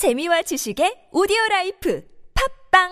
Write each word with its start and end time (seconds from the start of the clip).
재미와 0.00 0.40
지식의 0.40 1.08
오디오 1.12 1.36
life 1.50 2.02
팟빵 2.72 2.88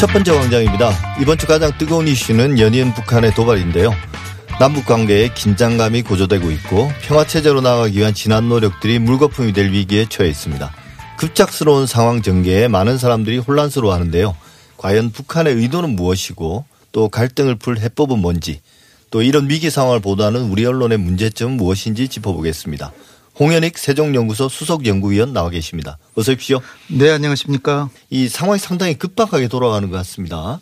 첫 0.00 0.06
번째 0.08 0.32
광장입니다. 0.32 0.90
이번 1.20 1.38
주 1.38 1.46
가장 1.46 1.70
뜨거운 1.78 2.08
이슈는 2.08 2.58
연이은 2.58 2.94
북한의 2.94 3.32
도발인데요. 3.34 3.92
남북 4.58 4.84
관계에 4.84 5.32
긴장감이 5.32 6.02
고조되고 6.02 6.50
있고 6.50 6.90
평화 7.02 7.24
체제로 7.24 7.60
나가기 7.60 7.96
위한 7.96 8.12
지난 8.12 8.48
노력들이 8.48 8.98
물거품이 8.98 9.52
될 9.52 9.70
위기에 9.70 10.06
처해 10.08 10.28
있습니다. 10.30 10.68
급작스러운 11.18 11.86
상황 11.86 12.22
전개에 12.22 12.66
많은 12.66 12.98
사람들이 12.98 13.38
혼란스러워하는데요. 13.38 14.34
과연 14.78 15.12
북한의 15.12 15.54
의도는 15.54 15.90
무엇이고 15.90 16.64
또 16.94 17.08
갈등을 17.08 17.56
풀 17.56 17.78
해법은 17.78 18.20
뭔지 18.20 18.60
또 19.10 19.20
이런 19.20 19.50
위기 19.50 19.68
상황을 19.68 20.00
보도하는 20.00 20.42
우리 20.42 20.64
언론의 20.64 20.96
문제점은 20.98 21.56
무엇인지 21.56 22.08
짚어보겠습니다. 22.08 22.92
홍현익 23.38 23.76
세종연구소 23.76 24.48
수석연구위원 24.48 25.32
나와 25.32 25.50
계십니다. 25.50 25.98
어서 26.14 26.32
오십시오. 26.32 26.60
네, 26.88 27.10
안녕하십니까. 27.10 27.90
이 28.10 28.28
상황이 28.28 28.60
상당히 28.60 28.94
급박하게 28.94 29.48
돌아가는 29.48 29.90
것 29.90 29.96
같습니다. 29.98 30.60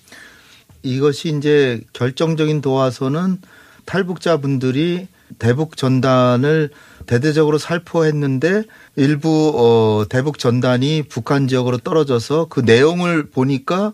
이것이 0.82 1.36
이제 1.36 1.82
결정적인 1.92 2.62
도화서는 2.62 3.38
탈북자분들이 3.84 5.08
대북 5.38 5.76
전단을 5.76 6.70
대대적으로 7.06 7.58
살포했는데 7.58 8.64
일부 8.96 9.52
어 9.54 10.08
대북 10.08 10.38
전단이 10.38 11.02
북한 11.10 11.46
지역으로 11.46 11.76
떨어져서 11.78 12.46
그 12.48 12.60
내용을 12.60 13.28
보니까 13.28 13.92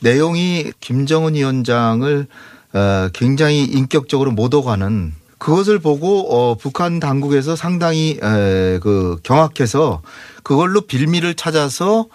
내용이 0.00 0.72
김정은 0.80 1.34
위원장을 1.34 2.26
어 2.74 3.08
굉장히 3.14 3.64
인격적으로 3.64 4.30
못 4.30 4.52
오가는 4.54 5.14
그것을 5.38 5.78
보고 5.78 6.34
어 6.34 6.54
북한 6.56 7.00
당국에서 7.00 7.56
상당히 7.56 8.18
에그 8.20 9.18
경악해서 9.22 10.02
그걸로 10.42 10.82
빌미를 10.82 11.34
찾아서 11.34 12.06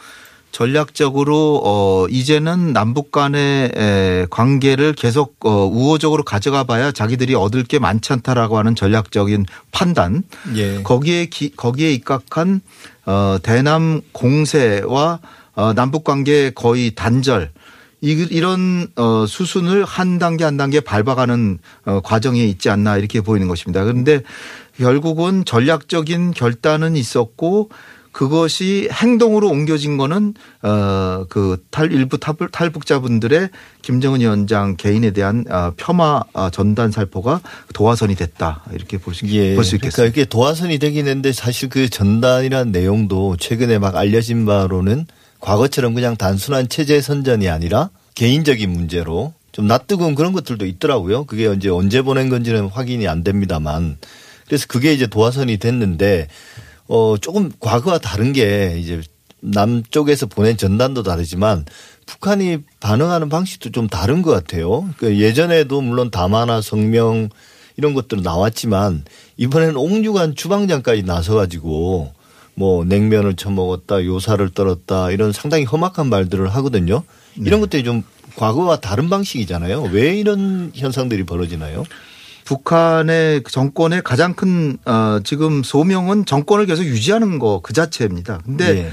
전략적으로 0.52 1.62
어 1.64 2.06
이제는 2.10 2.74
남북 2.74 3.12
간의 3.12 3.72
에 3.76 4.28
관계를 4.30 4.94
계속 4.94 5.36
어 5.44 5.66
우호적으로 5.66 6.24
가져가 6.24 6.64
봐야 6.64 6.92
자기들이 6.92 7.34
얻을 7.34 7.64
게 7.64 7.80
많지 7.80 8.14
않다라고 8.14 8.60
하는 8.60 8.76
전략적인 8.76 9.48
판단. 9.72 10.24
예. 10.56 10.84
거기에 10.84 11.26
기, 11.26 11.50
거기에 11.56 11.92
입각한 11.94 12.62
어 13.06 13.38
대남 13.42 14.02
공세와 14.12 15.20
어 15.56 15.74
남북 15.74 16.04
관계 16.04 16.52
거의 16.52 16.94
단절 16.94 17.52
이, 18.04 18.28
이런 18.32 18.88
어 18.98 19.26
수순을 19.26 19.86
한 19.86 20.20
단계 20.20 20.44
한 20.44 20.58
단계 20.58 20.82
밟아가는 20.82 21.58
어 21.86 22.02
과정에 22.02 22.44
있지 22.44 22.70
않나 22.70 22.98
이렇게 22.98 23.22
보이는 23.22 23.48
것입니다. 23.48 23.86
그런데 23.86 24.22
결국은 24.78 25.46
전략적인 25.46 26.32
결단은 26.32 26.98
있었고 26.98 27.70
그것이 28.12 28.90
행동으로 28.92 29.48
옮겨진 29.50 29.96
거는 29.96 30.34
어그 30.62 31.64
일부 31.92 32.18
탈북자분들의 32.20 33.50
김정은 33.82 34.20
위원장 34.20 34.76
개인에 34.76 35.12
대한 35.12 35.46
어, 35.50 35.72
폄하 35.78 36.26
어, 36.34 36.50
전단 36.50 36.92
살포가 36.92 37.40
도화선이 37.74 38.16
됐다 38.16 38.66
이렇게 38.74 38.98
볼수 38.98 39.26
예. 39.28 39.56
볼수 39.56 39.76
있겠습니다. 39.76 39.96
그러니까 39.96 40.22
이게 40.22 40.26
도화선이 40.26 40.78
되긴 40.78 41.08
했는데 41.08 41.32
사실 41.32 41.70
그 41.70 41.90
전단이라는 41.90 42.74
내용도 42.74 43.38
최근에 43.38 43.80
막 43.80 43.96
알려진 43.96 44.46
바로는 44.46 45.06
과거처럼 45.44 45.94
그냥 45.94 46.16
단순한 46.16 46.70
체제 46.70 47.02
선전이 47.02 47.50
아니라 47.50 47.90
개인적인 48.16 48.70
문제로 48.70 49.34
좀 49.52 49.68
낯뜨거운 49.68 50.16
그런 50.16 50.32
것들도 50.32 50.66
있더라고요. 50.66 51.26
그게 51.26 51.46
언제 51.48 51.68
언제 51.70 52.02
보낸 52.02 52.30
건지는 52.30 52.68
확인이 52.68 53.10
안 53.10 53.24
됩니다만 53.26 53.98
그래서 54.48 54.66
그게 54.70 54.94
이제 54.94 55.06
도화선이 55.06 55.58
됐는데 55.58 56.30
어 56.88 57.16
조금 57.20 57.52
과거와 57.60 57.98
다른 57.98 58.32
게 58.32 58.78
이제 58.80 59.02
남쪽에서 59.42 60.28
보낸 60.28 60.56
전단도 60.56 61.04
다르지만 61.04 61.66
북한이 62.06 62.60
반응하는 62.80 63.28
방식도 63.28 63.72
좀 63.72 63.88
다른 63.90 64.22
것 64.22 64.32
같아요. 64.32 64.90
그 64.98 65.20
예전에도 65.20 65.82
물론 65.82 66.10
담화나 66.10 66.62
성명 66.62 67.28
이런 67.76 67.94
것들은 67.94 68.24
나왔지만 68.24 69.04
이번에는 69.36 69.76
옥류관 69.76 70.36
주방장까지 70.36 71.04
나서가지고 71.04 72.14
뭐 72.56 72.86
냉면을 72.86 73.36
처먹었다, 73.36 74.06
요사를 74.06 74.48
떨었다 74.50 75.12
이런 75.12 75.32
상당히 75.32 75.64
험악한 75.64 76.08
말들을 76.10 76.48
하거든요. 76.56 77.04
이런 77.36 77.60
네. 77.60 77.60
것들이 77.62 77.84
좀 77.84 78.04
과거와 78.36 78.80
다른 78.80 79.10
방식이잖아요. 79.10 79.90
왜 79.92 80.16
이런 80.18 80.72
현상들이 80.76 81.24
벌어지나요? 81.26 81.84
북한의 82.46 83.44
정권의 83.50 84.02
가장 84.04 84.34
큰 84.34 84.78
어, 84.86 85.20
지금 85.24 85.64
소명은 85.64 86.26
정권을 86.26 86.66
계속 86.66 86.84
유지하는 86.84 87.40
거 87.40 87.62
그 87.64 87.74
자체입니다. 87.74 88.40
근데 88.46 88.74
네. 88.74 88.90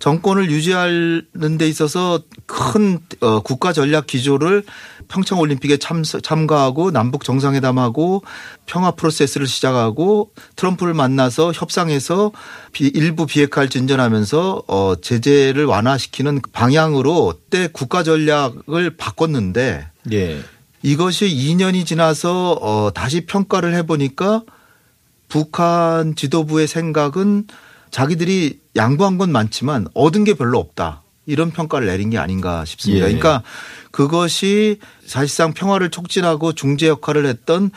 정권을 0.00 0.50
유지하는 0.50 1.58
데 1.58 1.68
있어서 1.68 2.20
큰 2.46 2.98
어, 3.20 3.40
국가 3.40 3.72
전략 3.72 4.06
기조를 4.06 4.64
평창 5.10 5.40
올림픽에 5.40 5.76
참, 5.76 6.02
참가하고 6.02 6.92
남북 6.92 7.24
정상회담하고 7.24 8.22
평화 8.64 8.92
프로세스를 8.92 9.46
시작하고 9.46 10.30
트럼프를 10.56 10.94
만나서 10.94 11.52
협상해서 11.52 12.32
비, 12.72 12.86
일부 12.86 13.26
비핵화를 13.26 13.68
진전하면서 13.68 14.62
어, 14.68 14.94
제재를 15.00 15.64
완화시키는 15.66 16.40
방향으로 16.52 17.34
때 17.50 17.68
국가 17.72 18.02
전략을 18.02 18.96
바꿨는데 18.96 19.88
네. 20.04 20.40
이것이 20.82 21.26
2년이 21.26 21.84
지나서 21.84 22.52
어 22.52 22.90
다시 22.94 23.26
평가를 23.26 23.74
해보니까 23.74 24.44
북한 25.28 26.14
지도부의 26.14 26.66
생각은 26.66 27.46
자기들이 27.90 28.60
양보한 28.76 29.18
건 29.18 29.30
많지만 29.30 29.86
얻은 29.94 30.24
게 30.24 30.34
별로 30.34 30.58
없다. 30.58 31.02
이런 31.30 31.50
평가를 31.52 31.86
내린 31.86 32.10
게 32.10 32.18
아닌가 32.18 32.64
싶습니다. 32.64 33.06
예. 33.06 33.12
그러니까 33.14 33.42
그것이 33.90 34.78
사실상 35.06 35.52
평화를 35.52 35.90
촉진하고 35.90 36.52
중재 36.52 36.88
역할을 36.88 37.26
했던 37.26 37.70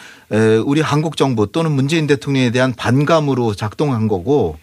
우리 0.66 0.82
한국 0.82 1.18
정부 1.18 1.52
또는 1.52 1.72
문재인 1.72 2.08
대통령에 2.08 2.52
대한 2.52 2.74
반감으로 2.74 3.56
작동한 3.56 4.08
거고 4.08 4.58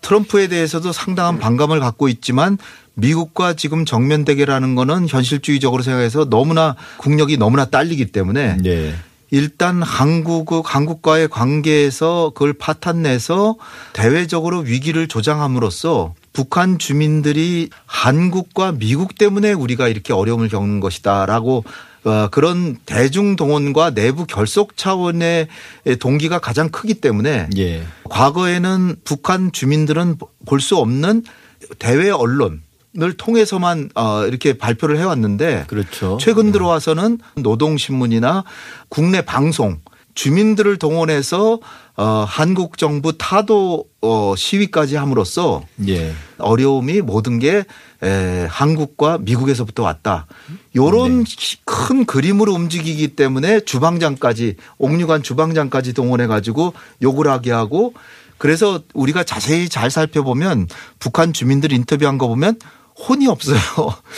트럼프에 0.00 0.46
대해서도 0.46 0.92
상당한 0.92 1.38
반감을 1.38 1.80
갖고 1.80 2.08
있지만 2.08 2.58
미국과 2.94 3.54
지금 3.54 3.84
정면 3.84 4.24
대결하는 4.24 4.74
거는 4.74 5.08
현실주의적으로 5.08 5.82
생각해서 5.82 6.28
너무나 6.28 6.74
국력이 6.98 7.36
너무나 7.36 7.64
딸리기 7.64 8.06
때문에 8.06 8.56
네. 8.56 8.94
일단 9.30 9.82
한국 9.82 10.48
한국과의 10.64 11.28
관계에서 11.28 12.32
그걸 12.34 12.54
파탄내서 12.54 13.56
대외적으로 13.92 14.60
위기를 14.60 15.06
조장함으로써 15.06 16.14
북한 16.38 16.78
주민들이 16.78 17.68
한국과 17.84 18.70
미국 18.70 19.18
때문에 19.18 19.52
우리가 19.52 19.88
이렇게 19.88 20.12
어려움을 20.12 20.48
겪는 20.48 20.78
것이다라고 20.78 21.64
어, 22.04 22.28
그런 22.30 22.76
대중 22.86 23.34
동원과 23.34 23.90
내부 23.90 24.24
결속 24.24 24.76
차원의 24.76 25.48
동기가 25.98 26.38
가장 26.38 26.68
크기 26.68 26.94
때문에 26.94 27.48
예. 27.56 27.82
과거에는 28.08 28.98
북한 29.02 29.50
주민들은 29.50 30.18
볼 30.46 30.60
수 30.60 30.76
없는 30.76 31.24
대외 31.80 32.10
언론 32.10 32.62
을 33.00 33.12
통해서만 33.16 33.90
어 33.94 34.24
이렇게 34.24 34.56
발표를 34.56 34.98
해왔는데 34.98 35.64
그렇죠. 35.68 36.18
최근 36.20 36.52
들어와서는 36.52 37.18
노동신문이나 37.36 38.44
국내 38.88 39.20
방송 39.22 39.78
주민들을 40.18 40.78
동원해서 40.78 41.60
어 41.96 42.24
한국 42.26 42.76
정부 42.76 43.16
타도 43.16 43.84
어 44.02 44.34
시위까지 44.36 44.96
함으로써 44.96 45.62
예. 45.86 46.12
어려움이 46.38 47.02
모든 47.02 47.38
게 47.38 47.64
에, 48.02 48.46
한국과 48.50 49.18
미국에서부터 49.18 49.84
왔다. 49.84 50.26
요런 50.74 51.22
네. 51.22 51.56
큰 51.64 52.04
그림으로 52.04 52.52
움직이기 52.52 53.14
때문에 53.14 53.60
주방장까지 53.60 54.56
옥류관 54.78 55.22
주방장까지 55.22 55.92
동원해 55.92 56.26
가지고 56.26 56.74
욕을 57.00 57.28
하게 57.28 57.52
하고 57.52 57.94
그래서 58.38 58.82
우리가 58.94 59.22
자세히 59.22 59.68
잘 59.68 59.88
살펴보면 59.88 60.66
북한 60.98 61.32
주민들 61.32 61.72
인터뷰한 61.72 62.18
거 62.18 62.26
보면 62.26 62.58
혼이 63.08 63.28
없어요. 63.28 63.60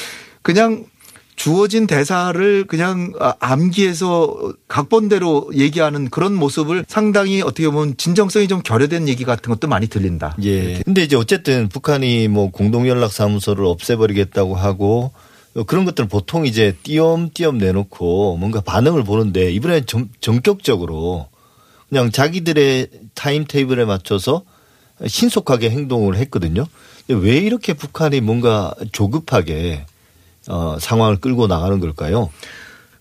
그냥 0.40 0.86
주어진 1.40 1.86
대사를 1.86 2.66
그냥 2.66 3.14
암기해서 3.38 4.52
각본대로 4.68 5.50
얘기하는 5.54 6.10
그런 6.10 6.34
모습을 6.34 6.84
상당히 6.86 7.40
어떻게 7.40 7.66
보면 7.70 7.96
진정성이 7.96 8.46
좀 8.46 8.60
결여된 8.62 9.08
얘기 9.08 9.24
같은 9.24 9.50
것도 9.50 9.66
많이 9.66 9.86
들린다. 9.86 10.36
예. 10.42 10.82
근데 10.84 11.02
이제 11.02 11.16
어쨌든 11.16 11.70
북한이 11.70 12.28
뭐 12.28 12.50
공동연락사무소를 12.50 13.64
없애버리겠다고 13.64 14.54
하고 14.54 15.12
그런 15.66 15.86
것들은 15.86 16.10
보통 16.10 16.44
이제 16.44 16.76
띄엄띄엄 16.82 17.56
내놓고 17.56 18.36
뭔가 18.36 18.60
반응을 18.60 19.04
보는데 19.04 19.50
이번에 19.50 19.86
전, 19.86 20.10
전격적으로 20.20 21.28
그냥 21.88 22.10
자기들의 22.10 22.88
타임 23.14 23.46
테이블에 23.48 23.86
맞춰서 23.86 24.42
신속하게 25.06 25.70
행동을 25.70 26.16
했거든요. 26.16 26.66
왜 27.08 27.38
이렇게 27.38 27.72
북한이 27.72 28.20
뭔가 28.20 28.74
조급하게 28.92 29.86
어, 30.48 30.76
상황을 30.80 31.16
끌고 31.16 31.46
나가는 31.46 31.78
걸까요? 31.80 32.30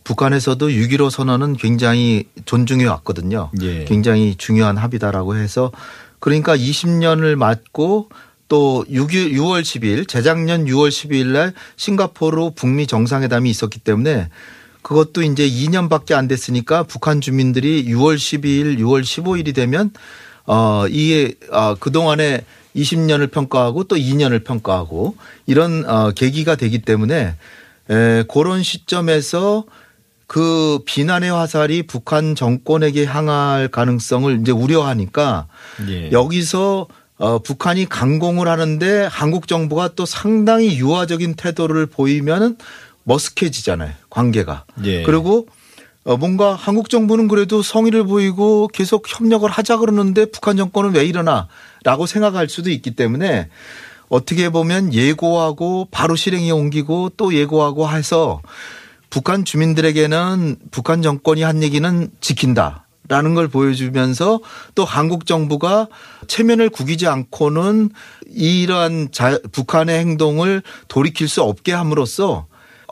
북한에서도 0.03 0.67
6.15 0.67 1.09
선언은 1.09 1.57
굉장히 1.57 2.25
존중해 2.45 2.85
왔거든요. 2.85 3.51
예. 3.61 3.85
굉장히 3.85 4.35
중요한 4.35 4.75
합의다라고 4.77 5.35
해서 5.35 5.71
그러니까 6.19 6.57
20년을 6.57 7.35
맞고 7.35 8.09
또 8.47 8.83
6, 8.89 9.09
6월 9.09 9.61
10일 9.61 10.07
재작년 10.07 10.65
6월 10.65 10.89
12일 10.89 11.27
날 11.27 11.53
싱가포르 11.75 12.51
북미 12.55 12.87
정상회담이 12.87 13.49
있었기 13.49 13.79
때문에 13.79 14.29
그것도 14.81 15.21
이제 15.21 15.47
2년밖에 15.47 16.13
안 16.13 16.27
됐으니까 16.27 16.83
북한 16.83 17.21
주민들이 17.21 17.85
6월 17.85 18.15
12일, 18.15 18.79
6월 18.79 19.01
15일이 19.01 19.53
되면 19.53 19.91
어 20.47 20.87
이게 20.89 21.35
어 21.51 21.75
그동안에 21.75 22.43
20년을 22.81 23.31
평가하고 23.31 23.85
또 23.85 23.95
2년을 23.95 24.43
평가하고 24.43 25.15
이런 25.45 25.85
어 25.87 26.11
계기가 26.11 26.55
되기 26.55 26.79
때문에 26.79 27.35
에 27.89 28.23
그런 28.31 28.63
시점에서 28.63 29.65
그 30.27 30.79
비난의 30.85 31.31
화살이 31.31 31.83
북한 31.83 32.35
정권에게 32.35 33.05
향할 33.05 33.67
가능성을 33.67 34.41
이제 34.41 34.51
우려하니까 34.51 35.47
예. 35.89 36.11
여기서 36.11 36.87
어 37.17 37.39
북한이 37.39 37.89
강공을 37.89 38.47
하는데 38.47 39.07
한국 39.11 39.47
정부가 39.47 39.89
또 39.95 40.05
상당히 40.05 40.77
유화적인 40.77 41.33
태도를 41.33 41.87
보이면은 41.87 42.57
머쓱해지잖아요. 43.07 43.91
관계가. 44.11 44.65
예. 44.83 45.01
그리고 45.01 45.47
어 46.03 46.15
뭔가 46.15 46.53
한국 46.53 46.91
정부는 46.91 47.27
그래도 47.27 47.63
성의를 47.63 48.03
보이고 48.03 48.67
계속 48.67 49.05
협력을 49.07 49.49
하자 49.49 49.77
그러는데 49.77 50.25
북한 50.25 50.57
정권은 50.57 50.93
왜 50.93 51.05
이러나 51.05 51.47
라고 51.83 52.05
생각할 52.05 52.49
수도 52.49 52.69
있기 52.69 52.91
때문에 52.91 53.49
어떻게 54.09 54.49
보면 54.49 54.93
예고하고 54.93 55.87
바로 55.91 56.15
실행에 56.15 56.51
옮기고 56.51 57.11
또 57.15 57.33
예고하고 57.33 57.89
해서 57.89 58.41
북한 59.09 59.45
주민들에게는 59.45 60.57
북한 60.71 61.01
정권이 61.01 61.41
한 61.43 61.63
얘기는 61.63 62.11
지킨다. 62.21 62.85
라는 63.07 63.33
걸 63.33 63.47
보여주면서 63.47 64.39
또 64.75 64.85
한국 64.85 65.25
정부가 65.25 65.87
체면을 66.27 66.69
구기지 66.69 67.07
않고는 67.07 67.89
이러한 68.27 69.09
자, 69.11 69.39
북한의 69.51 69.97
행동을 69.97 70.61
돌이킬 70.87 71.27
수 71.27 71.41
없게 71.41 71.73
함으로써 71.73 72.45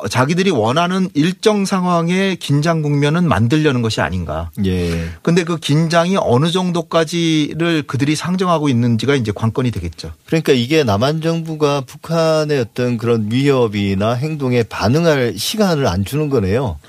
자기들이 0.10 0.52
원하는 0.52 1.10
일정 1.14 1.66
상황의 1.66 2.36
긴장 2.36 2.82
국면은 2.82 3.28
만들려는 3.28 3.82
것이 3.82 4.02
아닌가. 4.02 4.52
예. 4.66 5.10
근데 5.24 5.44
그 5.44 5.58
긴장이 5.58 6.18
어느 6.20 6.52
정도까지를 6.52 7.84
그들이 7.84 8.16
상정하고 8.16 8.70
있는지가 8.70 9.16
이제 9.16 9.32
관건이 9.34 9.72
되겠죠. 9.72 10.14
그러니까 10.28 10.54
이게 10.54 10.84
남한 10.84 11.22
정부가 11.22 11.82
북한의 11.82 12.60
어떤 12.60 12.98
그런 12.98 13.32
위협이나 13.32 14.14
행동에 14.14 14.64
반응할 14.64 15.34
시간을 15.38 15.88
안 15.88 16.06
주는 16.06 16.30
거네요. 16.30 16.80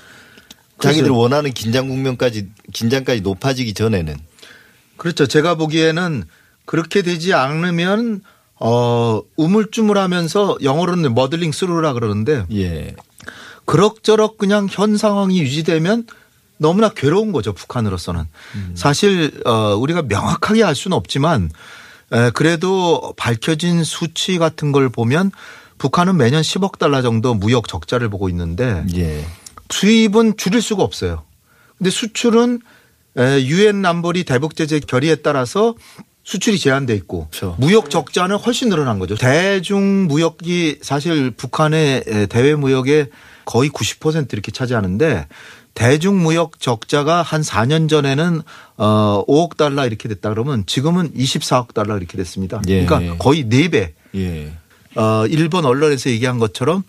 자기들 0.80 1.04
그렇죠. 1.04 1.18
원하는 1.18 1.52
긴장 1.52 1.88
국면까지 1.88 2.48
긴장까지 2.72 3.22
높아지기 3.22 3.74
전에는 3.74 4.16
그렇죠. 4.96 5.26
제가 5.26 5.54
보기에는 5.54 6.24
그렇게 6.66 7.02
되지 7.02 7.32
않으면 7.32 8.22
어 8.60 9.22
우물쭈물하면서 9.36 10.58
영어로는 10.62 11.14
머들링 11.14 11.52
스루라 11.52 11.92
그러는데 11.92 12.44
예. 12.52 12.94
그럭저럭 13.64 14.38
그냥 14.38 14.66
현 14.70 14.96
상황이 14.96 15.40
유지되면 15.40 16.06
너무나 16.56 16.88
괴로운 16.88 17.32
거죠 17.32 17.52
북한으로서는 17.52 18.24
사실 18.74 19.40
어 19.44 19.76
우리가 19.76 20.02
명확하게 20.02 20.64
알 20.64 20.74
수는 20.74 20.96
없지만 20.96 21.50
에 22.10 22.30
그래도 22.30 23.12
밝혀진 23.16 23.84
수치 23.84 24.38
같은 24.38 24.72
걸 24.72 24.88
보면 24.88 25.30
북한은 25.76 26.16
매년 26.16 26.42
10억 26.42 26.78
달러 26.78 27.02
정도 27.02 27.34
무역 27.34 27.68
적자를 27.68 28.08
보고 28.08 28.28
있는데 28.28 28.84
예. 28.96 29.24
수입은 29.70 30.36
줄일 30.36 30.62
수가 30.62 30.82
없어요. 30.82 31.22
근데 31.76 31.90
수출은 31.90 32.60
유엔 33.16 33.84
안보리 33.84 34.24
대북 34.24 34.56
제재 34.56 34.80
결의에 34.80 35.16
따라서 35.16 35.74
수출이 36.28 36.58
제한돼 36.58 36.94
있고 36.96 37.28
그렇죠. 37.30 37.56
무역 37.58 37.88
적자는 37.88 38.36
훨씬 38.36 38.68
늘어난 38.68 38.98
거죠. 38.98 39.14
대중 39.14 40.06
무역이 40.08 40.80
사실 40.82 41.30
북한의 41.30 42.26
대외 42.28 42.54
무역의 42.54 43.06
거의 43.46 43.70
90% 43.70 44.34
이렇게 44.34 44.52
차지하는데 44.52 45.26
대중 45.72 46.22
무역 46.22 46.60
적자가 46.60 47.22
한 47.22 47.40
4년 47.40 47.88
전에는 47.88 48.42
어 48.76 49.24
5억 49.26 49.56
달러 49.56 49.86
이렇게 49.86 50.06
됐다 50.10 50.28
그러면 50.28 50.64
지금은 50.66 51.14
24억 51.14 51.72
달러 51.72 51.96
이렇게 51.96 52.18
됐습니다. 52.18 52.60
예. 52.68 52.84
그러니까 52.84 53.16
거의 53.16 53.46
4배. 53.46 53.92
예. 54.16 54.52
어 54.96 55.24
일본 55.28 55.64
언론에서 55.64 56.10
얘기한 56.10 56.38
것처럼 56.38 56.82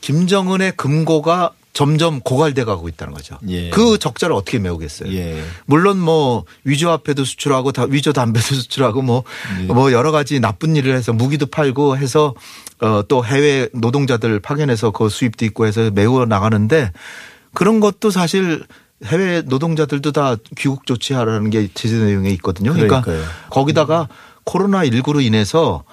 김정은의 0.00 0.74
금고가 0.76 1.50
점점 1.76 2.20
고갈돼 2.20 2.64
가고 2.64 2.88
있다는 2.88 3.12
거죠. 3.12 3.38
예. 3.48 3.68
그 3.68 3.98
적자를 3.98 4.34
어떻게 4.34 4.58
메우겠어요? 4.58 5.12
예. 5.12 5.42
물론 5.66 5.98
뭐 5.98 6.46
위조 6.64 6.88
화폐도 6.88 7.26
수출하고 7.26 7.72
다 7.72 7.84
위조 7.90 8.14
담배도 8.14 8.46
수출하고 8.56 9.02
뭐뭐 9.02 9.90
예. 9.90 9.92
여러 9.92 10.10
가지 10.10 10.40
나쁜 10.40 10.74
일을 10.74 10.96
해서 10.96 11.12
무기도 11.12 11.44
팔고 11.44 11.98
해서 11.98 12.34
어또 12.80 13.26
해외 13.26 13.68
노동자들 13.74 14.40
파견해서 14.40 14.90
그 14.90 15.10
수입도 15.10 15.44
있고 15.44 15.66
해서 15.66 15.90
메워 15.90 16.24
나가는데 16.24 16.92
그런 17.52 17.80
것도 17.80 18.10
사실 18.10 18.64
해외 19.04 19.42
노동자들도 19.42 20.12
다 20.12 20.36
귀국 20.56 20.86
조치하라는 20.86 21.50
게 21.50 21.68
제재 21.74 21.96
내용에 21.96 22.30
있거든요. 22.30 22.72
그러니까 22.72 23.02
그러니까요. 23.02 23.30
거기다가 23.50 24.08
코로나 24.44 24.82
19로 24.84 25.22
인해서 25.22 25.84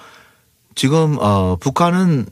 지금 0.76 1.18
어 1.20 1.58
북한은 1.60 2.28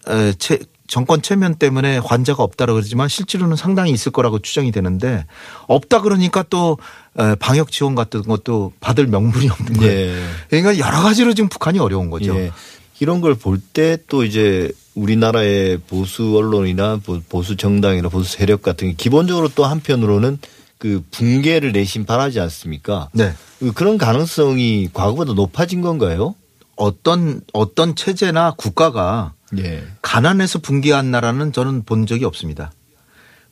정권 0.91 1.21
체면 1.21 1.55
때문에 1.55 1.99
환자가 1.99 2.43
없다고 2.43 2.73
그러지만 2.73 3.07
실제로는 3.07 3.55
상당히 3.55 3.91
있을 3.91 4.11
거라고 4.11 4.39
추정이 4.39 4.73
되는데 4.73 5.25
없다 5.67 6.01
그러니까 6.01 6.43
또 6.49 6.77
에, 7.17 7.35
방역 7.35 7.71
지원 7.71 7.95
같은 7.95 8.23
것도 8.23 8.73
받을 8.81 9.07
명분이 9.07 9.47
없는 9.49 9.73
거예요. 9.77 10.11
예. 10.11 10.23
그러니까 10.49 10.85
여러 10.85 11.01
가지로 11.01 11.33
지금 11.33 11.47
북한이 11.47 11.79
어려운 11.79 12.09
거죠. 12.09 12.35
예. 12.35 12.51
이런 12.99 13.21
걸 13.21 13.35
볼 13.35 13.59
때 13.73 13.97
또 14.09 14.25
이제 14.25 14.69
우리나라의 14.93 15.77
보수 15.87 16.35
언론이나 16.37 16.99
보- 17.03 17.21
보수 17.29 17.55
정당이나 17.55 18.09
보수 18.09 18.33
세력 18.37 18.61
같은 18.61 18.89
게 18.89 18.93
기본적으로 18.95 19.47
또 19.55 19.63
한편으로는 19.65 20.39
그 20.77 21.03
붕괴를 21.11 21.71
내심 21.71 22.05
바라지 22.05 22.41
않습니까? 22.41 23.07
네. 23.13 23.31
그 23.59 23.71
그런 23.71 23.97
가능성이 23.97 24.89
과거보다 24.91 25.33
높아진 25.33 25.79
건가요? 25.81 26.35
어떤 26.75 27.41
어떤 27.53 27.95
체제나 27.95 28.55
국가가 28.57 29.33
예. 29.57 29.83
가난해서 30.01 30.59
붕괴한 30.59 31.11
나라는 31.11 31.51
저는 31.51 31.83
본 31.83 32.05
적이 32.05 32.25
없습니다. 32.25 32.71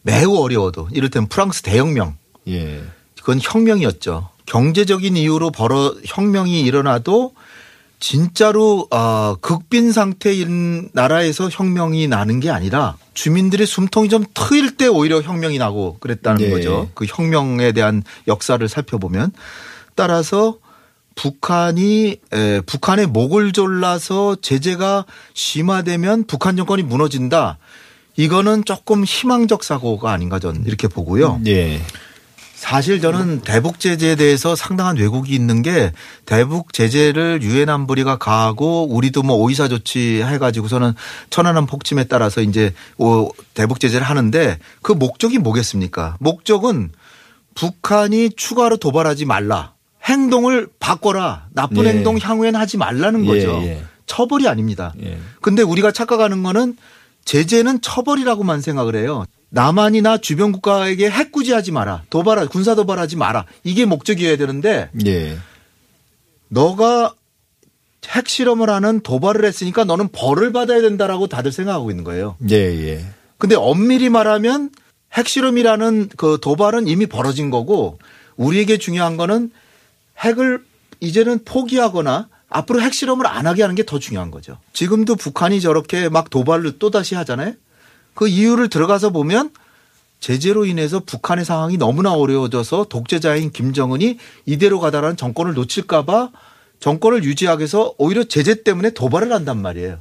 매우 0.01 0.37
어려워도 0.37 0.89
이를테면 0.91 1.27
프랑스 1.27 1.61
대혁명 1.61 2.17
예. 2.47 2.81
그건 3.17 3.39
혁명이었죠. 3.41 4.29
경제적인 4.45 5.17
이유로 5.17 5.51
벌어 5.51 5.93
혁명이 6.05 6.61
일어나도 6.61 7.33
진짜로 7.99 8.87
어, 8.91 9.35
극빈 9.41 9.91
상태인 9.91 10.89
나라에서 10.93 11.49
혁명이 11.49 12.07
나는 12.07 12.39
게 12.39 12.49
아니라 12.49 12.97
주민들의 13.13 13.67
숨통이 13.67 14.07
좀 14.09 14.23
트일 14.33 14.77
때 14.77 14.87
오히려 14.87 15.21
혁명이 15.21 15.57
나고 15.57 15.97
그랬다는 15.99 16.41
네. 16.41 16.49
거죠. 16.49 16.89
그 16.95 17.05
혁명에 17.05 17.73
대한 17.73 18.03
역사를 18.27 18.65
살펴보면 18.67 19.33
따라서 19.95 20.57
북한이 21.19 22.15
에, 22.31 22.61
북한의 22.61 23.07
목을 23.07 23.51
졸라서 23.51 24.37
제재가 24.41 25.05
심화되면 25.33 26.23
북한 26.27 26.55
정권이 26.55 26.83
무너진다. 26.83 27.57
이거는 28.15 28.63
조금 28.63 29.03
희망적 29.03 29.65
사고가 29.65 30.13
아닌가 30.13 30.39
저는 30.39 30.65
이렇게 30.65 30.87
보고요. 30.87 31.41
예. 31.47 31.81
사실 32.55 33.01
저는 33.01 33.41
대북 33.41 33.81
제재에 33.81 34.15
대해서 34.15 34.55
상당한 34.55 34.95
왜곡이 34.95 35.33
있는 35.33 35.61
게 35.61 35.91
대북 36.25 36.71
제재를 36.71 37.41
유엔 37.41 37.67
안보리가 37.67 38.17
가하고 38.17 38.87
우리도 38.89 39.21
뭐 39.23 39.35
오이사 39.35 39.67
조치 39.67 40.21
해가지고서는 40.23 40.93
천안함 41.29 41.65
폭침에 41.65 42.05
따라서 42.05 42.39
이제 42.41 42.73
오- 42.97 43.31
대북 43.53 43.81
제재를 43.81 44.07
하는데 44.07 44.57
그 44.81 44.93
목적이 44.93 45.39
뭐겠습니까? 45.39 46.15
목적은 46.19 46.91
북한이 47.55 48.31
추가로 48.37 48.77
도발하지 48.77 49.25
말라. 49.25 49.73
행동을 50.03 50.69
바꿔라. 50.79 51.47
나쁜 51.51 51.85
예. 51.85 51.89
행동 51.89 52.17
향후엔 52.17 52.55
하지 52.55 52.77
말라는 52.77 53.25
예, 53.25 53.27
거죠. 53.27 53.61
예. 53.63 53.83
처벌이 54.05 54.47
아닙니다. 54.47 54.93
예. 55.03 55.17
근데 55.41 55.61
우리가 55.61 55.91
착각하는 55.91 56.41
거는 56.43 56.77
제재는 57.25 57.81
처벌이라고만 57.81 58.61
생각을 58.61 58.95
해요. 58.95 59.25
남한이나 59.49 60.17
주변 60.19 60.51
국가에게 60.51 61.09
핵구지하지 61.09 61.71
마라. 61.71 62.03
도발, 62.09 62.47
군사 62.47 62.75
도발하지 62.75 63.17
마라. 63.17 63.45
이게 63.63 63.85
목적이어야 63.85 64.37
되는데 64.37 64.89
예. 65.05 65.37
너가 66.47 67.13
핵실험을 68.07 68.69
하는 68.69 69.01
도발을 69.01 69.45
했으니까 69.45 69.83
너는 69.83 70.09
벌을 70.11 70.51
받아야 70.53 70.81
된다라고 70.81 71.27
다들 71.27 71.51
생각하고 71.51 71.91
있는 71.91 72.03
거예요. 72.03 72.35
예. 72.49 72.55
예. 72.55 73.05
근데 73.37 73.55
엄밀히 73.55 74.09
말하면 74.09 74.71
핵실험이라는 75.13 76.09
그 76.17 76.37
도발은 76.41 76.87
이미 76.87 77.05
벌어진 77.05 77.49
거고 77.49 77.99
우리에게 78.35 78.77
중요한 78.77 79.17
거는 79.17 79.51
핵을 80.19 80.63
이제는 80.99 81.43
포기하거나 81.45 82.27
앞으로 82.49 82.81
핵실험을 82.81 83.27
안 83.27 83.47
하게 83.47 83.61
하는 83.61 83.75
게 83.75 83.83
더 83.83 83.99
중요한 83.99 84.31
거죠. 84.31 84.57
지금도 84.73 85.15
북한이 85.15 85.61
저렇게 85.61 86.09
막 86.09 86.29
도발을 86.29 86.79
또다시 86.79 87.15
하잖아요. 87.15 87.53
그 88.13 88.27
이유를 88.27 88.69
들어가서 88.69 89.11
보면 89.11 89.51
제재로 90.19 90.65
인해서 90.65 90.99
북한의 90.99 91.45
상황이 91.45 91.77
너무나 91.77 92.13
어려워져서 92.13 92.85
독재자인 92.89 93.51
김정은이 93.51 94.17
이대로 94.45 94.79
가다라는 94.79 95.15
정권을 95.15 95.53
놓칠까봐 95.53 96.31
정권을 96.79 97.23
유지하기 97.23 97.61
위해서 97.61 97.93
오히려 97.97 98.23
제재 98.25 98.63
때문에 98.63 98.91
도발을 98.91 99.31
한단 99.31 99.61
말이에요. 99.61 99.99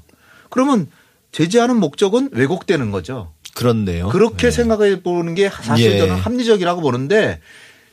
그러면 0.50 0.88
제재하는 1.30 1.76
목적은 1.76 2.30
왜곡되는 2.32 2.90
거죠. 2.90 3.32
그렇네요. 3.54 4.08
그렇게 4.08 4.48
네. 4.48 4.50
생각해 4.50 5.02
보는 5.02 5.34
게 5.34 5.50
사실 5.50 5.92
예. 5.92 5.98
저는 5.98 6.16
합리적이라고 6.16 6.80
보는데 6.80 7.40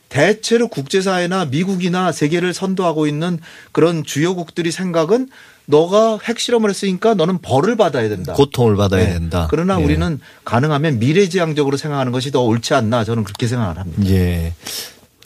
대체로 0.08 0.68
국제사회나 0.68 1.46
미국이나 1.46 2.12
세계를 2.12 2.54
선도하고 2.54 3.06
있는 3.06 3.38
그런 3.72 4.04
주요국들이 4.04 4.70
생각은 4.70 5.28
너가 5.66 6.18
핵실험을 6.22 6.70
했으니까 6.70 7.14
너는 7.14 7.38
벌을 7.42 7.76
받아야 7.76 8.08
된다. 8.08 8.32
고통을 8.34 8.76
받아야 8.76 9.04
네. 9.04 9.12
된다. 9.14 9.48
그러나 9.50 9.80
예. 9.80 9.84
우리는 9.84 10.20
가능하면 10.44 11.00
미래지향적으로 11.00 11.76
생각하는 11.76 12.12
것이 12.12 12.30
더 12.30 12.42
옳지 12.42 12.74
않나 12.74 13.04
저는 13.04 13.24
그렇게 13.24 13.48
생각을 13.48 13.78
합니다. 13.78 14.02
예. 14.10 14.54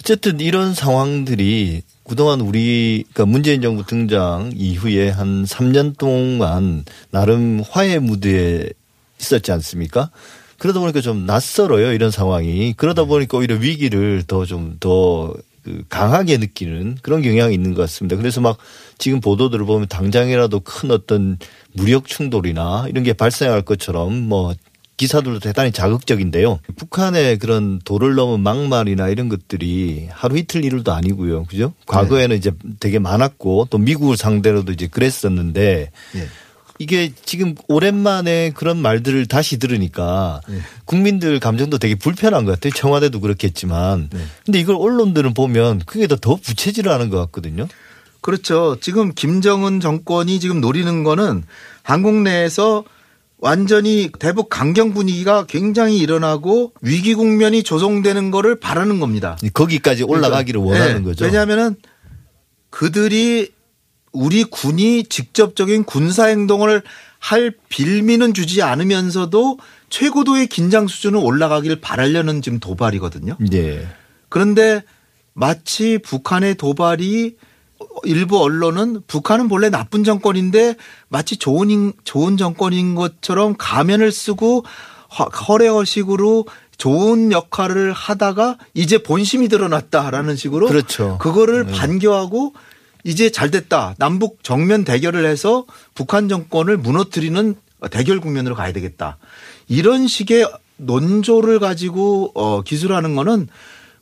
어쨌든 0.00 0.40
이런 0.40 0.74
상황들이 0.74 1.82
그동안 2.04 2.40
우리 2.40 3.04
그러니까 3.12 3.30
문재인 3.30 3.60
정부 3.60 3.84
등장 3.86 4.50
이후에 4.56 5.10
한 5.10 5.44
3년 5.44 5.96
동안 5.98 6.84
나름 7.10 7.62
화해 7.68 7.98
무드에 7.98 8.70
있었지 9.20 9.52
않습니까? 9.52 10.10
그러다 10.60 10.78
보니까 10.78 11.00
좀 11.00 11.24
낯설어요 11.26 11.92
이런 11.92 12.10
상황이 12.10 12.74
그러다 12.76 13.04
보니까 13.04 13.38
오히려 13.38 13.56
위기를 13.56 14.22
더 14.26 14.44
좀더그 14.44 15.84
강하게 15.88 16.36
느끼는 16.36 16.98
그런 17.02 17.22
경향이 17.22 17.54
있는 17.54 17.74
것 17.74 17.80
같습니다. 17.82 18.16
그래서 18.16 18.40
막 18.40 18.58
지금 18.98 19.20
보도들을 19.20 19.64
보면 19.64 19.88
당장이라도 19.88 20.60
큰 20.60 20.90
어떤 20.90 21.38
무력 21.72 22.06
충돌이나 22.06 22.86
이런 22.88 23.04
게 23.04 23.14
발생할 23.14 23.62
것처럼 23.62 24.28
뭐 24.28 24.54
기사들도 24.98 25.38
대단히 25.38 25.72
자극적인데요. 25.72 26.60
북한의 26.76 27.38
그런 27.38 27.80
도를 27.82 28.14
넘은 28.16 28.40
막말이나 28.40 29.08
이런 29.08 29.30
것들이 29.30 30.08
하루 30.10 30.36
이틀 30.36 30.62
일도 30.62 30.92
아니고요. 30.92 31.44
그죠? 31.44 31.72
과거에는 31.86 32.36
이제 32.36 32.52
되게 32.80 32.98
많았고 32.98 33.68
또 33.70 33.78
미국을 33.78 34.18
상대로도 34.18 34.72
이제 34.72 34.88
그랬었는데 34.88 35.90
예. 36.16 36.28
이게 36.80 37.12
지금 37.26 37.54
오랜만에 37.68 38.52
그런 38.54 38.78
말들을 38.78 39.26
다시 39.26 39.58
들으니까 39.58 40.40
네. 40.48 40.60
국민들 40.86 41.38
감정도 41.38 41.76
되게 41.76 41.94
불편한 41.94 42.46
것 42.46 42.52
같아요. 42.52 42.72
청와대도 42.72 43.20
그렇겠지만. 43.20 44.08
네. 44.10 44.18
근데 44.46 44.58
이걸 44.58 44.76
언론들은 44.76 45.34
보면 45.34 45.82
그게 45.84 46.06
더, 46.06 46.16
더 46.16 46.36
부채질을 46.36 46.90
하는 46.90 47.10
것 47.10 47.18
같거든요. 47.18 47.68
그렇죠. 48.22 48.78
지금 48.80 49.12
김정은 49.12 49.80
정권이 49.80 50.40
지금 50.40 50.62
노리는 50.62 51.04
거는 51.04 51.44
한국 51.82 52.14
내에서 52.14 52.84
완전히 53.36 54.08
대북 54.18 54.48
강경 54.48 54.94
분위기가 54.94 55.44
굉장히 55.44 55.98
일어나고 55.98 56.72
위기 56.80 57.14
국면이 57.14 57.62
조성되는 57.62 58.30
거를 58.30 58.58
바라는 58.58 59.00
겁니다. 59.00 59.36
거기까지 59.52 60.02
올라가기를 60.04 60.58
그러니까, 60.58 60.80
원하는 60.80 61.02
네. 61.02 61.08
거죠. 61.10 61.26
왜냐하면은 61.26 61.76
그들이 62.70 63.50
우리 64.12 64.44
군이 64.44 65.04
직접적인 65.04 65.84
군사 65.84 66.26
행동을 66.26 66.82
할 67.18 67.52
빌미는 67.68 68.34
주지 68.34 68.62
않으면서도 68.62 69.58
최고도의 69.90 70.46
긴장 70.48 70.86
수준을 70.88 71.18
올라가기를 71.22 71.80
바라려는 71.80 72.42
지금 72.42 72.58
도발이거든요. 72.60 73.36
네. 73.50 73.86
그런데 74.28 74.82
마치 75.32 75.98
북한의 75.98 76.54
도발이 76.56 77.36
일부 78.04 78.42
언론은 78.42 79.02
북한은 79.06 79.48
본래 79.48 79.70
나쁜 79.70 80.04
정권인데 80.04 80.76
마치 81.08 81.36
좋은 81.36 81.70
인- 81.70 81.92
좋은 82.04 82.36
정권인 82.36 82.94
것처럼 82.94 83.54
가면을 83.58 84.12
쓰고 84.12 84.64
허- 85.18 85.24
허례허식으로 85.24 86.46
좋은 86.78 87.32
역할을 87.32 87.92
하다가 87.92 88.56
이제 88.74 89.02
본심이 89.02 89.48
드러났다라는 89.48 90.36
식으로 90.36 90.66
그렇죠. 90.66 91.18
그거를 91.20 91.66
네. 91.66 91.72
반겨하고 91.72 92.54
이제 93.04 93.30
잘 93.30 93.50
됐다. 93.50 93.94
남북 93.98 94.42
정면 94.42 94.84
대결을 94.84 95.26
해서 95.26 95.64
북한 95.94 96.28
정권을 96.28 96.76
무너뜨리는 96.76 97.54
대결 97.90 98.20
국면으로 98.20 98.54
가야 98.54 98.72
되겠다. 98.72 99.18
이런 99.68 100.06
식의 100.06 100.46
논조를 100.76 101.58
가지고 101.58 102.32
어 102.34 102.62
기술하는 102.62 103.14
거는 103.14 103.48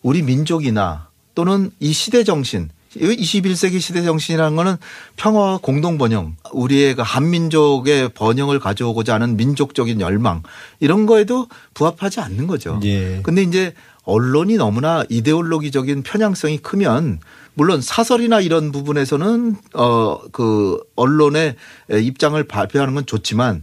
우리 0.03 0.23
민족이나 0.23 1.09
또는 1.35 1.71
이 1.81 1.93
시대 1.93 2.25
정신 2.25 2.71
21세기 2.97 3.81
시대 3.81 4.03
정신이라는 4.03 4.57
거는 4.57 4.77
평화와 5.17 5.59
공동 5.59 5.99
번영, 5.99 6.37
우리의 6.53 6.95
그 6.97 7.03
한민족의 7.03 8.11
번영을 8.11 8.59
가져오고자 8.59 9.15
하는 9.15 9.37
민족적인 9.37 10.01
열망 10.01 10.43
이런 10.81 11.07
거에도 11.07 11.49
부합하지 11.75 12.21
않는 12.21 12.47
거죠. 12.47 12.81
예. 12.85 13.21
근데 13.23 13.43
이제 13.43 13.75
언론이 14.09 14.57
너무나 14.57 15.05
이데올로기적인 15.11 16.03
편향성이 16.03 16.59
크면 16.59 17.21
물론 17.55 17.83
사설이나 17.83 18.41
이런 18.41 18.73
부분에서는 18.73 19.57
어 19.75 20.19
그 20.33 20.79
언론의 20.97 21.57
입장을 21.91 22.43
발표하는 22.45 22.95
건 22.95 23.07
좋지만 23.07 23.63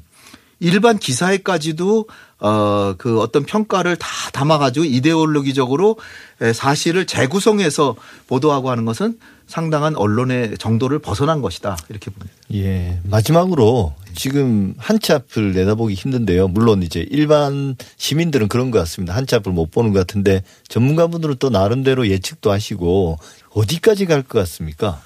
일반 0.59 0.97
기사에까지도 0.97 2.07
어그 2.39 3.19
어떤 3.21 3.43
평가를 3.43 3.95
다 3.95 4.07
담아가지고 4.33 4.85
이데올로기적으로 4.85 5.97
사실을 6.53 7.05
재구성해서 7.05 7.95
보도하고 8.27 8.69
하는 8.69 8.85
것은 8.85 9.17
상당한 9.47 9.95
언론의 9.95 10.57
정도를 10.57 10.99
벗어난 10.99 11.41
것이다 11.41 11.77
이렇게 11.89 12.11
봅니다. 12.11 12.35
예. 12.53 12.99
마지막으로 13.03 13.93
지금 14.15 14.73
한치 14.77 15.13
앞을 15.13 15.53
내다보기 15.53 15.93
힘든데요. 15.93 16.47
물론 16.47 16.81
이제 16.83 17.05
일반 17.11 17.75
시민들은 17.97 18.47
그런 18.47 18.71
것 18.71 18.79
같습니다. 18.79 19.15
한치 19.15 19.35
앞을 19.35 19.51
못 19.51 19.71
보는 19.71 19.91
것 19.93 19.99
같은데 19.99 20.43
전문가분들은 20.67 21.35
또 21.39 21.49
나름대로 21.49 22.07
예측도 22.07 22.51
하시고 22.51 23.19
어디까지 23.51 24.05
갈 24.05 24.23
것 24.23 24.39
같습니까? 24.39 25.01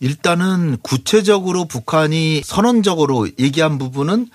일단은 0.00 0.78
구체적으로 0.82 1.64
북한이 1.66 2.42
선언적으로 2.44 3.28
얘기한 3.38 3.78
부분은 3.78 4.28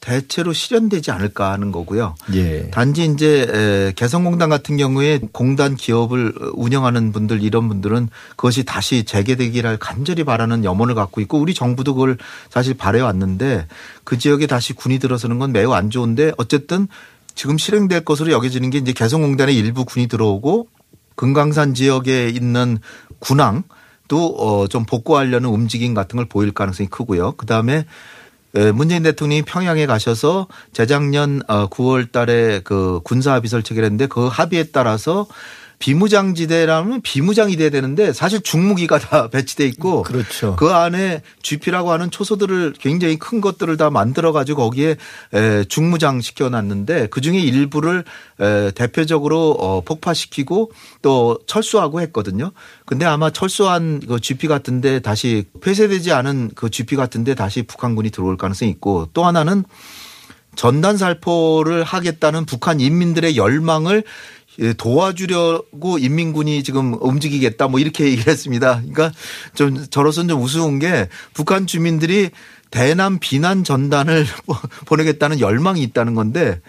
대체로 0.00 0.52
실현되지 0.52 1.10
않을까 1.10 1.52
하는 1.52 1.72
거고요. 1.72 2.14
예. 2.34 2.70
단지 2.70 3.04
이제 3.04 3.46
에, 3.50 3.92
개성공단 3.96 4.48
같은 4.48 4.76
경우에 4.76 5.20
공단 5.32 5.76
기업을 5.76 6.34
운영하는 6.54 7.12
분들 7.12 7.42
이런 7.42 7.68
분들은 7.68 8.08
그것이 8.30 8.64
다시 8.64 9.04
재개되기를 9.04 9.78
간절히 9.78 10.24
바라는 10.24 10.64
염원을 10.64 10.94
갖고 10.94 11.20
있고 11.20 11.38
우리 11.38 11.54
정부도 11.54 11.94
그걸 11.94 12.16
사실 12.50 12.74
바래 12.74 13.00
왔는데 13.00 13.66
그 14.04 14.18
지역에 14.18 14.46
다시 14.46 14.72
군이 14.72 14.98
들어서는 14.98 15.38
건 15.38 15.52
매우 15.52 15.72
안 15.72 15.90
좋은데 15.90 16.32
어쨌든 16.36 16.88
지금 17.34 17.58
실행될 17.58 18.04
것으로 18.04 18.32
여겨지는 18.32 18.70
게 18.70 18.78
이제 18.78 18.92
개성공단에 18.92 19.52
일부 19.52 19.84
군이 19.84 20.06
들어오고 20.08 20.68
금강산 21.16 21.74
지역에 21.74 22.28
있는 22.28 22.78
군항 23.18 23.64
또좀 24.08 24.86
복구하려는 24.86 25.50
움직임 25.50 25.94
같은 25.94 26.16
걸 26.16 26.26
보일 26.26 26.52
가능성이 26.52 26.88
크고요. 26.88 27.32
그다음에 27.32 27.74
에, 27.76 27.84
문재인 28.74 29.02
대통령이 29.02 29.42
평양에 29.42 29.86
가셔서 29.86 30.48
재작년 30.72 31.40
9월 31.42 32.10
달에 32.10 32.60
그 32.64 33.00
군사 33.04 33.34
합의 33.34 33.48
설치를 33.48 33.84
했는데 33.84 34.06
그 34.06 34.26
합의에 34.26 34.64
따라서 34.72 35.26
비무장지대라면 35.78 37.02
비무장이 37.02 37.56
돼야 37.56 37.70
되는데 37.70 38.12
사실 38.12 38.40
중무기가 38.40 38.98
다 38.98 39.28
배치돼 39.30 39.66
있고 39.66 40.02
그렇죠. 40.02 40.56
그 40.56 40.70
안에 40.70 41.22
GP라고 41.42 41.92
하는 41.92 42.10
초소들을 42.10 42.74
굉장히 42.80 43.18
큰 43.18 43.40
것들을 43.40 43.76
다 43.76 43.90
만들어 43.90 44.32
가지고 44.32 44.64
거기에 44.64 44.96
에, 45.34 45.64
중무장 45.64 46.20
시켜 46.20 46.48
놨는데 46.48 47.08
그 47.08 47.20
중에 47.20 47.38
일부를 47.38 48.04
에, 48.40 48.70
대표적으로 48.72 49.52
어, 49.52 49.80
폭파시키고 49.82 50.72
또 51.02 51.38
철수하고 51.46 52.00
했거든요. 52.02 52.52
근데 52.84 53.04
아마 53.04 53.30
철수한 53.30 54.00
그 54.00 54.20
GP 54.20 54.48
같은데 54.48 54.98
다시 54.98 55.44
폐쇄되지 55.60 56.12
않은 56.12 56.50
그 56.54 56.70
GP 56.70 56.96
같은데 56.96 57.34
다시 57.34 57.62
북한군이 57.62 58.10
들어올 58.10 58.36
가능성이 58.36 58.70
있고 58.72 59.08
또 59.12 59.24
하나는 59.24 59.64
전단 60.58 60.96
살포를 60.96 61.84
하겠다는 61.84 62.44
북한 62.44 62.80
인민들의 62.80 63.36
열망을 63.36 64.02
도와주려고 64.76 65.98
인민군이 65.98 66.62
지금 66.62 66.94
움직이겠다 67.00 67.68
뭐 67.68 67.80
이렇게 67.80 68.04
얘기를 68.04 68.26
했습니다. 68.26 68.80
그러니까 68.80 69.12
좀 69.54 69.86
저로서는 69.88 70.28
좀 70.28 70.42
우스운 70.42 70.78
게 70.78 71.08
북한 71.32 71.66
주민들이 71.66 72.30
대남 72.70 73.18
비난 73.18 73.64
전단을 73.64 74.26
보내겠다는 74.86 75.40
열망이 75.40 75.82
있다는 75.82 76.14
건데 76.14 76.60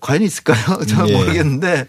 과연 0.00 0.22
있을까요? 0.22 0.84
잘 0.86 1.08
예. 1.08 1.16
모르겠는데 1.16 1.86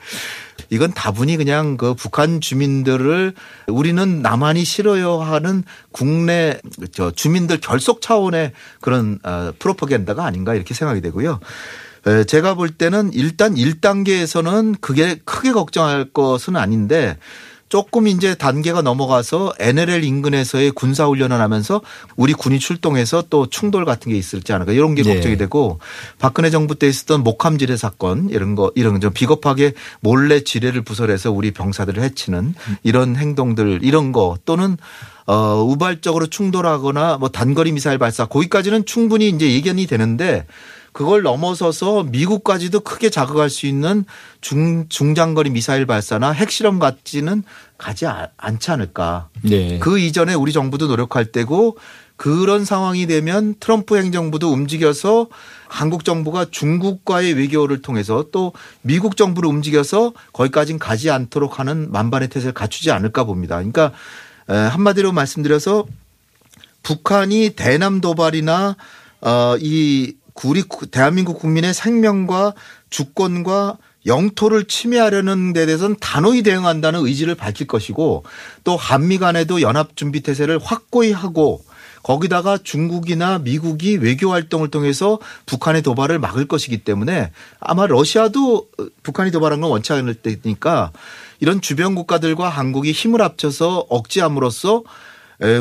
이건 0.70 0.94
다분히 0.94 1.38
그냥 1.38 1.78
그 1.78 1.94
북한 1.94 2.42
주민들을 2.42 3.34
우리는 3.68 4.22
남한이 4.22 4.64
싫어요 4.64 5.20
하는 5.20 5.64
국내 5.92 6.60
저 6.92 7.12
주민들 7.12 7.60
결속 7.60 8.02
차원의 8.02 8.52
그런 8.82 9.20
어, 9.24 9.52
프로파간다가 9.58 10.26
아닌가 10.26 10.54
이렇게 10.54 10.74
생각이 10.74 11.02
되고요. 11.02 11.40
에, 12.06 12.24
제가 12.26 12.56
볼 12.56 12.70
때는 12.70 13.12
일단 13.14 13.56
1단계에서는 13.56 14.82
그게 14.82 15.20
크게 15.26 15.52
걱정할 15.52 16.06
것은 16.06 16.56
아닌데 16.56 17.18
조금 17.74 18.08
이제 18.08 18.36
단계가 18.36 18.84
넘어가서 18.84 19.54
NLL 19.58 20.04
인근에서의 20.04 20.70
군사 20.74 21.08
훈련을 21.08 21.42
하면서 21.42 21.82
우리 22.16 22.34
군이 22.34 22.60
출동해서 22.60 23.24
또 23.32 23.48
충돌 23.48 23.84
같은 23.84 24.12
게 24.12 24.18
있을지 24.18 24.54
않을까 24.54 24.74
이런 24.74 24.94
게 24.94 25.02
네. 25.02 25.16
걱정이 25.16 25.38
되고 25.38 25.80
박근혜 26.20 26.52
정부 26.52 26.76
때 26.76 26.88
있었던 26.88 27.24
목함 27.24 27.58
지뢰 27.58 27.76
사건 27.76 28.30
이런 28.30 28.54
거 28.54 28.72
이런 28.76 29.02
좀 29.02 29.12
비겁하게 29.12 29.74
몰래 30.02 30.42
지뢰를 30.42 30.84
부설해서 30.84 31.32
우리 31.32 31.50
병사들을 31.50 32.04
해치는 32.04 32.54
이런 32.84 33.16
행동들 33.16 33.80
이런 33.82 34.12
거 34.12 34.38
또는 34.46 34.78
어 35.26 35.64
우발적으로 35.68 36.28
충돌하거나 36.28 37.18
뭐 37.18 37.30
단거리 37.30 37.72
미사일 37.72 37.98
발사 37.98 38.28
거기까지는 38.28 38.86
충분히 38.86 39.30
이제 39.30 39.52
예견이 39.52 39.88
되는데 39.88 40.46
그걸 40.94 41.24
넘어서서 41.24 42.04
미국까지도 42.04 42.82
크게 42.82 43.10
자극할 43.10 43.50
수 43.50 43.66
있는 43.66 44.06
중, 44.42 44.88
중장거리 44.90 45.50
미사일 45.50 45.86
발사나 45.88 46.32
핵실험 46.32 46.78
같지는 46.80 47.44
가지 47.80 48.06
아- 48.06 48.30
않지 48.38 48.72
않을까. 48.72 49.30
네. 49.42 49.80
그 49.80 49.98
이전에 50.00 50.36
우리 50.36 50.54
정부도 50.54 50.88
노력할 50.88 51.26
때고 51.26 51.78
그런 52.16 52.64
상황이 52.64 53.08
되면 53.08 53.56
트럼프 53.60 53.98
행정부도 53.98 54.52
움직여서 54.54 55.28
한국 55.68 56.06
정부가 56.06 56.46
중국과의 56.52 57.34
외교를 57.34 57.82
통해서 57.82 58.26
또 58.32 58.54
미국 58.84 59.18
정부를 59.18 59.50
움직여서 59.50 60.14
거기까지는 60.32 60.78
가지 60.78 61.10
않도록 61.10 61.60
하는 61.60 61.92
만반의 61.92 62.30
태세를 62.30 62.54
갖추지 62.54 62.92
않을까 62.92 63.24
봅니다. 63.24 63.56
그러니까 63.56 63.92
에, 64.48 64.54
한마디로 64.54 65.12
말씀드려서 65.12 65.86
북한이 66.84 67.52
대남 67.56 68.00
도발이나 68.00 68.76
어 69.22 69.58
이 69.60 70.16
우리 70.44 70.62
구- 70.64 70.88
대한민국 70.88 71.40
국민의 71.40 71.74
생명과 71.74 72.54
주권과 72.90 73.78
영토를 74.06 74.66
침해하려는 74.66 75.54
데 75.54 75.66
대해서는 75.66 75.96
단호히 76.00 76.44
대응한다는 76.44 77.06
의지를 77.06 77.36
밝힐 77.36 77.68
것이고 77.68 78.24
또 78.64 78.76
한미 78.76 79.18
간에도 79.18 79.62
연합 79.62 79.96
준비 79.96 80.22
태세를 80.22 80.60
확고히 80.62 81.12
하고 81.14 81.64
거기다가 82.04 82.58
중국이나 82.62 83.40
미국이 83.40 83.96
외교 83.96 84.30
활동을 84.32 84.68
통해서 84.70 85.20
북한의 85.46 85.84
도발을 85.84 86.20
막을 86.20 86.50
것이기 86.50 86.80
때문에 86.80 87.32
아마 87.62 87.88
러시아도 87.88 88.68
북한이 89.04 89.32
도발한 89.32 89.62
건 89.62 89.70
원치 89.72 89.94
않을 89.94 90.16
때니까 90.16 90.92
이런 91.40 91.62
주변 91.62 91.96
국가들과 91.96 92.50
한국이 92.50 92.92
힘을 92.92 93.22
합쳐서 93.22 93.86
억제함으로써 93.90 94.80
에, 94.80 94.84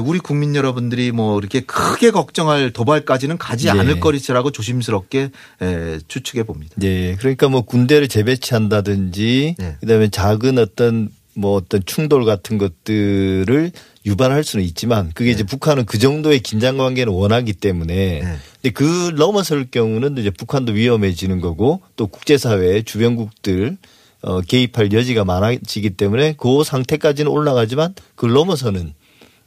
우리 0.05 0.19
국민 0.19 0.55
여러분들이 0.55 1.12
뭐 1.12 1.39
이렇게 1.39 1.61
크게 1.61 2.11
걱정할 2.11 2.71
도발까지는 2.71 3.39
가지 3.39 3.65
네. 3.67 3.71
않을 3.73 4.01
것이라고 4.01 4.51
조심스럽게 4.53 5.31
에, 5.61 5.99
추측해 6.07 6.45
봅니다. 6.45 6.75
네. 6.77 7.17
그러니까 7.19 7.49
뭐 7.49 7.62
군대를 7.62 8.09
재배치한다든지 8.09 9.57
네. 9.59 9.77
그다음에 9.81 10.09
작은 10.09 10.59
어떤 10.59 11.11
뭐 11.35 11.57
어떤 11.57 11.83
충돌 11.85 12.25
같은 12.25 12.59
것들을 12.59 13.73
유발할 14.05 14.45
수는 14.45 14.65
있지만 14.67 15.11
그게 15.15 15.31
이제 15.31 15.45
북한은 15.45 15.87
그 15.87 15.99
정도의 15.99 16.41
긴장 16.41 16.77
관계는 16.77 17.12
원하기 17.12 17.55
때문에 17.55 17.95
네. 18.21 18.37
근데 18.61 18.71
그 18.73 19.12
넘어설 19.17 19.71
경우는 19.71 20.19
이제 20.19 20.31
북한도 20.31 20.73
위험해지는 20.73 21.41
거고 21.41 21.81
또 21.97 22.07
국제사회 22.07 22.83
주변국들 22.83 23.79
어 24.23 24.41
개입할 24.41 24.93
여지가 24.93 25.25
많아지기 25.25 25.91
때문에 25.91 26.37
그 26.39 26.62
상태까지는 26.65 27.31
올라가지만 27.31 27.95
그걸 28.15 28.33
넘어서는 28.35 28.95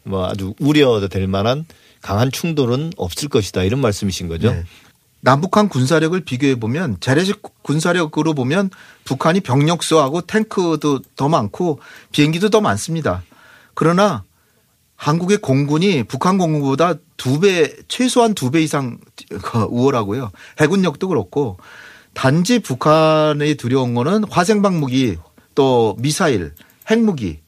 뭐 0.05 0.27
아주 0.27 0.53
우려될 0.59 1.27
만한 1.27 1.65
강한 2.01 2.31
충돌은 2.31 2.93
없을 2.97 3.29
것이다 3.29 3.63
이런 3.63 3.81
말씀이신 3.81 4.27
거죠. 4.27 4.51
네. 4.51 4.63
남북한 5.21 5.69
군사력을 5.69 6.19
비교해 6.23 6.55
보면 6.55 6.97
재래식 6.99 7.41
군사력으로 7.63 8.35
보면 8.35 8.69
북한이 9.05 9.39
병력 9.39 9.81
수하고 9.81 10.21
탱크도 10.21 10.99
더 11.15 11.29
많고 11.29 11.79
비행기도 12.11 12.49
더 12.49 12.61
많습니다. 12.61 13.23
그러나 13.73 14.23
한국의 14.95 15.39
공군이 15.39 16.03
북한 16.03 16.37
공군보다 16.37 16.95
두 17.17 17.39
배, 17.39 17.73
최소한 17.87 18.35
두 18.35 18.51
배 18.51 18.61
이상 18.61 18.99
우월하고요. 19.69 20.31
해군력도 20.61 21.07
그렇고 21.07 21.57
단지 22.13 22.59
북한에 22.59 23.55
두려운 23.55 23.95
거는 23.95 24.25
화생방 24.29 24.79
무기 24.79 25.17
또 25.55 25.95
미사일, 25.99 26.53
핵무기 26.89 27.39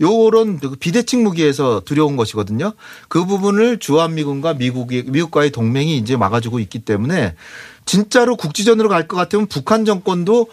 요런 0.00 0.60
비대칭 0.80 1.22
무기에서 1.22 1.82
두려운 1.84 2.16
것이거든요. 2.16 2.72
그 3.08 3.24
부분을 3.24 3.78
주한미군과 3.78 4.54
미국이 4.54 5.04
미국과의 5.06 5.50
동맹이 5.50 5.96
이제 5.98 6.16
막아주고 6.16 6.58
있기 6.58 6.80
때문에 6.80 7.34
진짜로 7.84 8.36
국지전으로 8.36 8.88
갈 8.88 9.06
것 9.06 9.16
같으면 9.16 9.46
북한 9.46 9.84
정권도 9.84 10.48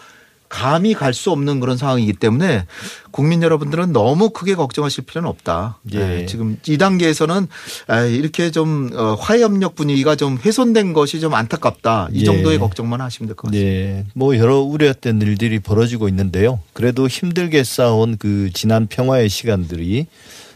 감히 0.52 0.92
갈수 0.92 1.30
없는 1.30 1.60
그런 1.60 1.78
상황이기 1.78 2.12
때문에 2.12 2.66
국민 3.10 3.42
여러분들은 3.42 3.94
너무 3.94 4.28
크게 4.28 4.54
걱정하실 4.54 5.04
필요는 5.06 5.26
없다. 5.26 5.78
예. 5.94 5.98
네, 5.98 6.26
지금 6.26 6.58
이 6.68 6.76
단계에서는 6.76 7.48
아, 7.86 8.00
이렇게 8.02 8.50
좀 8.50 8.90
어, 8.94 9.14
화해협력 9.18 9.74
분위기가 9.74 10.14
좀 10.14 10.36
훼손된 10.36 10.92
것이 10.92 11.20
좀 11.20 11.32
안타깝다. 11.32 12.08
이 12.12 12.20
예. 12.20 12.24
정도의 12.24 12.58
걱정만 12.58 13.00
하시면 13.00 13.28
될 13.28 13.34
것 13.34 13.50
같습니다. 13.50 13.66
네. 13.66 14.04
뭐 14.14 14.36
여러 14.36 14.58
우려했던 14.60 15.22
일들이 15.22 15.58
벌어지고 15.58 16.06
있는데요. 16.10 16.60
그래도 16.74 17.08
힘들게 17.08 17.64
쌓아온 17.64 18.18
그 18.18 18.50
지난 18.52 18.86
평화의 18.88 19.30
시간들이 19.30 20.06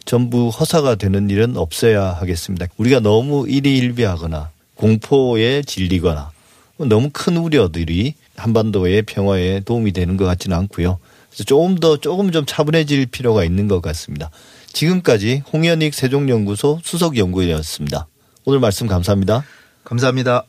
전부 0.04 0.50
허사가 0.50 0.96
되는 0.96 1.30
일은 1.30 1.56
없어야 1.56 2.12
하겠습니다. 2.12 2.66
우리가 2.76 3.00
너무 3.00 3.48
일희일비하거나 3.48 4.50
공포에 4.74 5.62
질리거나 5.62 6.30
너무 6.76 7.08
큰 7.14 7.38
우려들이 7.38 8.12
한반도의 8.36 9.02
평화에 9.02 9.60
도움이 9.60 9.92
되는 9.92 10.16
것 10.16 10.24
같지는 10.24 10.56
않고요. 10.56 10.98
그래서 11.28 11.44
조금 11.44 11.76
더 11.76 11.96
조금 11.98 12.32
좀 12.32 12.44
차분해질 12.46 13.06
필요가 13.06 13.44
있는 13.44 13.68
것 13.68 13.80
같습니다. 13.82 14.30
지금까지 14.72 15.42
홍현익 15.52 15.94
세종연구소 15.94 16.80
수석연구위원이었습니다. 16.82 18.06
오늘 18.44 18.60
말씀 18.60 18.86
감사합니다. 18.86 19.44
감사합니다. 19.84 20.44